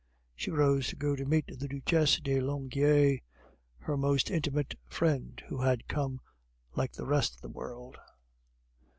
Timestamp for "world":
7.49-7.99